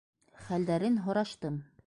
[0.45, 1.63] Хәлдәрен һораштым.